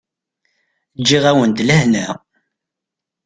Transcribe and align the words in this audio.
Ǧǧiɣ-awen-d 1.01 1.57
lehna. 1.67 2.07